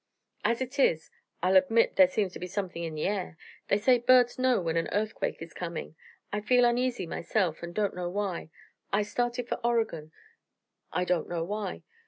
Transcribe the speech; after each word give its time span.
"As 0.43 0.61
it 0.61 0.79
is, 0.79 1.11
I'll 1.43 1.55
admit, 1.55 1.95
there 1.95 2.07
seems 2.09 2.33
to 2.33 2.39
be 2.39 2.47
something 2.47 2.83
in 2.83 2.95
the 2.95 3.05
air. 3.05 3.37
They 3.67 3.77
say 3.77 3.99
birds 3.99 4.39
know 4.39 4.59
when 4.59 4.75
an 4.75 4.89
earthquake 4.91 5.43
is 5.43 5.53
coming. 5.53 5.95
I 6.33 6.41
feel 6.41 6.65
uneasy 6.65 7.05
myself, 7.05 7.61
and 7.61 7.71
don't 7.71 7.93
know 7.95 8.09
why. 8.09 8.49
I 8.91 9.03
started 9.03 9.47
for 9.47 9.59
Oregon. 9.63 10.11
I 10.91 11.05
don't 11.05 11.29
know 11.29 11.43
why. 11.43 11.83